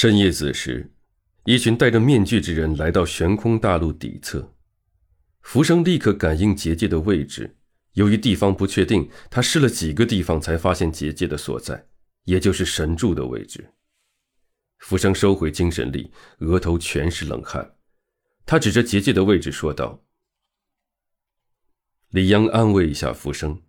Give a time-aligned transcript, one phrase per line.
[0.00, 0.92] 深夜子时，
[1.44, 4.54] 一群戴着面具之人来到悬空大陆底侧。
[5.40, 7.56] 浮生立刻感应结界的位置，
[7.94, 11.88] 由于地方不确定，他试了几个地方才发现结界的所在，
[12.26, 13.74] 也就是神柱的位置。
[14.78, 17.74] 浮生收回精神力，额头全是冷汗。
[18.46, 20.04] 他指着结界的位置说道
[22.10, 23.64] ：“李央安慰一下浮生，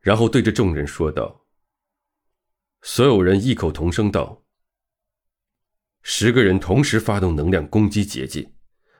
[0.00, 1.46] 然后对着众人说道
[2.82, 4.36] ：‘所有人异口同声道。’
[6.02, 8.50] 十个人同时发动能量攻击结界，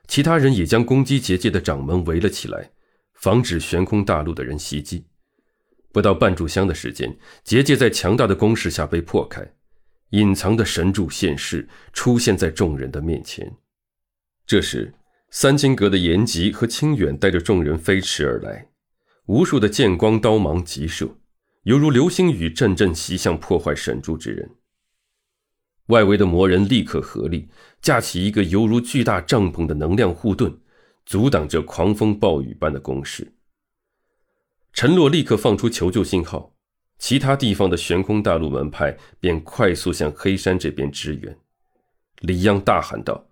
[0.07, 2.71] 其他人也将攻击结界的掌门围了起来，
[3.13, 5.05] 防止悬空大陆的人袭击。
[5.91, 9.53] 不到半炷香的时间，结界在强大的攻势下被破开。”
[10.11, 13.49] 隐藏的神柱现世，出现在众人的面前。
[14.45, 14.93] 这时，
[15.29, 18.67] 三清阁的延吉和清远带着众人飞驰而来，
[19.27, 21.17] 无数的剑光刀芒急射，
[21.63, 24.49] 犹如流星雨，阵阵袭向破坏神柱之人。
[25.91, 27.49] 外围的魔人立刻合力，
[27.81, 30.57] 架起一个犹如巨大帐篷的能量护盾，
[31.05, 33.33] 阻挡着狂风暴雨般的攻势。
[34.71, 36.55] 陈洛立刻放出求救信号。
[36.97, 41.35] 其他地方的悬空大陆门派便快速向黑山这边支援。
[42.19, 43.25] 李央大喊道：“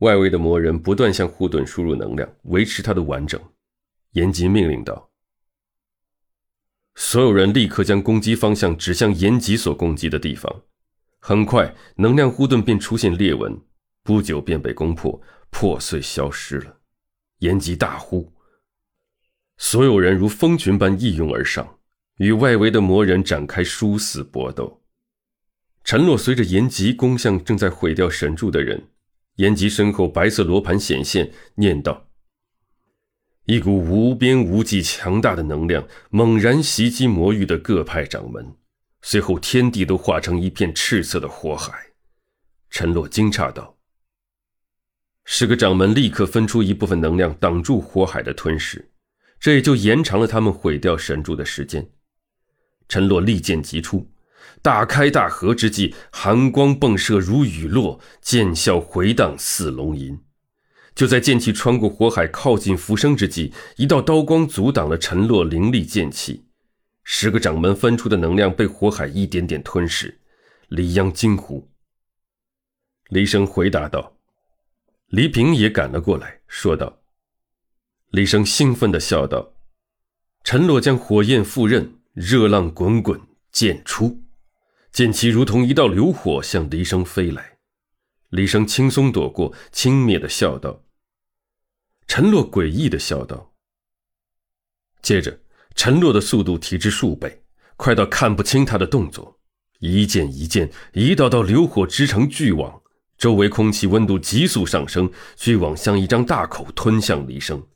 [0.00, 3.40] 外围的魔人不断向护盾输入能量，维持它的完整。”
[4.12, 5.08] 严吉命令道
[6.96, 10.62] ：“所有人立刻将攻击方向指向延吉所攻击的地方。”
[11.20, 13.60] 很快，能量护盾便出现裂纹，
[14.02, 16.78] 不久便被攻破，破碎消失了。
[17.38, 18.32] 延吉大呼。
[19.58, 21.78] 所有人如蜂群般一拥而上，
[22.18, 24.82] 与外围的魔人展开殊死搏斗。
[25.82, 28.88] 陈洛随着延吉攻向正在毁掉神柱的人，
[29.36, 32.05] 延吉身后白色罗盘显现，念道
[33.46, 38.54] ：“一股无边无际、强大的能量猛然袭击魔域的各派掌门，
[39.02, 41.72] 随后天地都化成一片赤色的火海。”
[42.70, 43.76] 陈洛惊诧道
[45.24, 48.90] ：“十个掌门立刻分出一部分能量挡住火海的吞噬。”
[49.38, 51.86] 这也就延长了他们毁掉神柱的时间。
[52.88, 54.10] 陈洛利剑急出，
[54.62, 60.18] 大开大合之际，寒光迸射如雨落，剑啸回荡似龙吟。
[60.96, 66.46] 就在剑气穿过火海靠近浮生之际，一道刀光阻挡了陈洛凌厉剑气。
[67.04, 70.18] 十个掌门分出的能量被火海一点点吞噬。
[70.68, 71.70] 李央惊呼。
[73.10, 74.16] 黎生回答道
[75.08, 77.00] ：“黎平也赶了过来，说道。”
[78.10, 79.52] 黎生兴奋地笑道
[80.42, 83.20] ：“陈洛将火焰赴刃，热浪滚滚，
[83.52, 84.22] 剑出，
[84.90, 87.58] 剑气如同一道流火向黎生飞来。
[88.30, 90.84] 黎生轻松躲过，轻蔑地笑道。
[92.06, 93.52] 陈洛诡异的笑道。
[95.02, 95.38] 接着，
[95.74, 97.42] 陈洛的速度提至数倍，
[97.76, 99.38] 快到看不清他的动作，
[99.80, 102.82] 一剑一剑，一道道流火织成巨网，
[103.18, 107.66] 周围空气温度急速上升，巨网像一张大口吞向李生。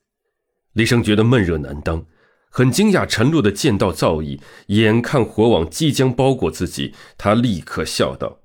[0.73, 2.07] 李生觉得闷热难当，
[2.49, 4.41] 很惊讶陈洛的剑道造诣。
[4.69, 8.40] 眼看火网即将包裹自己，他立刻笑道：“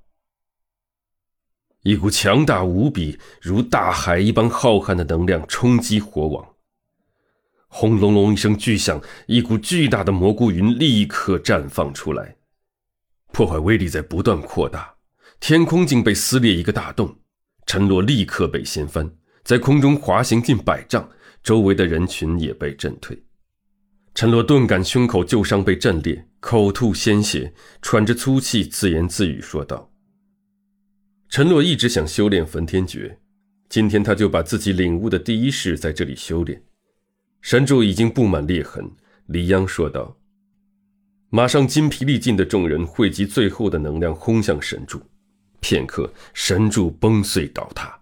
[1.85, 6.43] 一股强大无比、如大海一般浩瀚的能量冲击火网。”
[7.69, 12.37] 轰隆隆一声巨响，一股巨大的蘑菇云立刻绽放出来，
[13.31, 14.95] 破坏威力在不断扩大，
[15.39, 17.15] 天空竟被撕裂一个大洞。
[17.67, 19.11] 陈洛立刻被掀翻，
[19.43, 21.07] 在空中滑行近百丈。
[21.43, 23.23] 周围的人群也被震退，
[24.15, 27.53] 陈洛顿感胸口旧伤被震裂，口吐鲜血，
[27.83, 29.87] 喘着粗气，自言自语说道
[31.35, 33.19] ：“陈洛一直想修炼焚天诀，
[33.67, 36.63] 今天他就把自己领悟的第一式在这里修炼。
[37.41, 38.89] 神柱已经布满裂痕。”
[39.27, 40.15] 李央说道
[41.29, 45.01] ：“马上筋疲力尽的众人汇集最后的能量，轰向神柱。
[45.59, 47.99] 片刻，神柱崩碎倒塌。”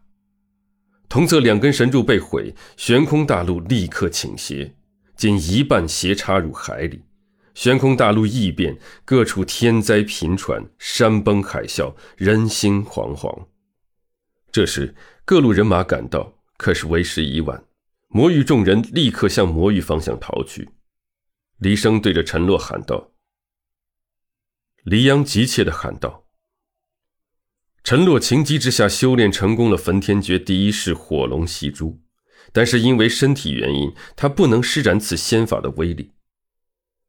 [1.10, 4.76] 同侧两根神柱被毁，悬空大陆立刻倾斜，
[5.16, 7.02] 仅一半斜插入海里。
[7.54, 13.48] 悬空大陆异变，各处天灾频传，山崩海啸，人心惶惶。
[14.52, 14.96] 这时，
[15.26, 17.66] 各路人马赶到，可是为时已晚。
[18.10, 20.70] 魔域众人立刻向魔域方向逃去。
[21.58, 23.12] 黎生对着陈洛喊道
[24.84, 26.26] ：“黎阳急切地喊道。”
[27.84, 32.00] 陈洛情急之下修炼成功了焚天诀第一式火龙戏珠，
[32.52, 36.13] 但是因为身体原因，他不能施展此仙法的威力。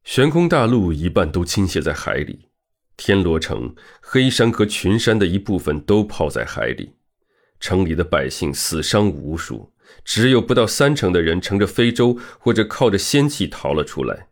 [0.04, 2.48] 悬空大陆一半都倾泻在海里，
[2.96, 6.92] 天罗城、黑山和群山的一部分都泡在海里，
[7.58, 9.72] 城里的百姓死伤无数，
[10.04, 14.28] 只有不到三成的人乘着飞舟或者靠着仙气逃了出来。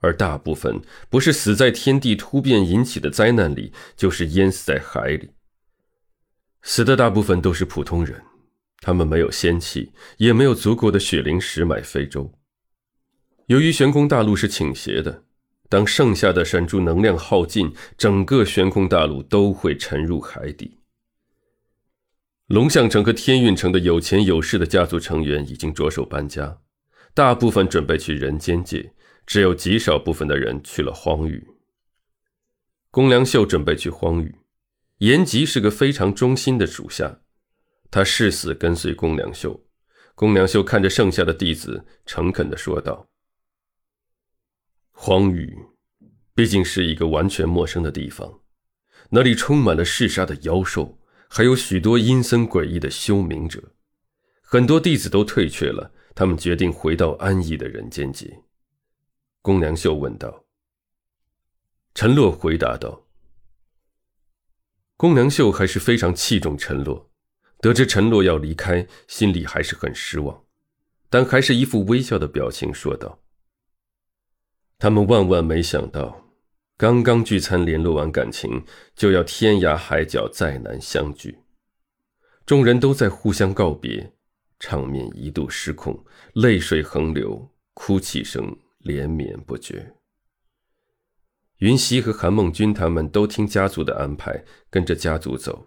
[0.00, 5.30] 而大部分不是死在天地突变引起的灾难里，就是淹死在海里。
[6.62, 8.22] 死的大部分都是普通人，
[8.80, 12.32] 他们没有仙气，也没有足够的血灵石买非洲。
[13.50, 15.24] 由于悬空大陆是倾斜的，
[15.68, 20.78] 当剩下的闪珠能量耗尽，整个悬空大陆都会沉入海底。
[22.46, 26.60] 龙象城和天运城的有钱有势的家族成员已经着手搬家，
[27.12, 28.92] 大部分准备去人间界。
[29.26, 31.46] 只有极少部分的人去了荒域。
[32.90, 34.36] 宫良秀准备去荒域，
[34.98, 37.20] 延吉是个非常忠心的属下，
[37.90, 39.64] 他誓死跟随宫良秀。
[40.14, 43.08] 宫良秀看着剩下的弟子，诚恳地说道
[45.02, 45.58] ：“荒域
[46.34, 48.40] 毕竟是一个完全陌生的地方，
[49.08, 53.72] 那里充满了嗜杀的妖兽，还有许多阴森诡异的修明者。
[54.42, 58.42] 很多弟子都退却了，他们决定回到安逸的人间界。”
[59.40, 60.44] 宫良秀问道。
[61.94, 63.06] 陈洛回答道
[64.98, 67.10] ：“宫良秀还是非常器重陈洛，
[67.62, 70.44] 得知陈洛要离开，心里还是很失望，
[71.08, 73.22] 但还是一副微笑的表情说道
[74.80, 76.32] ：‘他们万万没想到，
[76.76, 78.64] 刚刚聚餐联络完感情，
[78.96, 81.38] 就要天涯海角再难相聚。’
[82.44, 84.12] 众人都在互相告别，
[84.58, 89.94] 场面一度失控，泪水横流，哭泣声。”连绵不绝。
[91.58, 95.66] 云溪和韩梦君他们都听家族的安排，跟着家族走。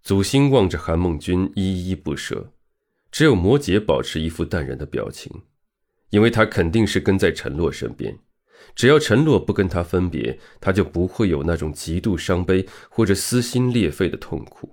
[0.00, 2.52] 祖星望着韩梦君，依依不舍。
[3.10, 5.42] 只有摩羯保持一副淡然的表情，
[6.10, 8.18] 因为他肯定是跟在陈洛身边。
[8.74, 14.72] 只要陈洛不跟他分别，他就不会有那种极度伤悲或者撕心裂肺的痛苦。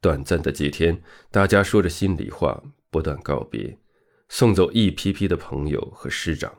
[0.00, 3.78] 短暂的几天，大家说着心里话，不断告别。
[4.28, 6.52] 送走一批批的朋友和师长。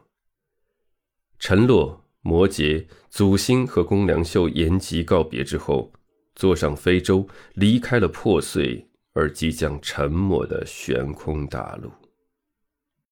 [1.39, 5.91] 陈洛、摩羯、祖星和宫良秀延吉告别之后，
[6.35, 11.91] 坐上飞舟，离开了破碎而即将沉没的悬空大陆。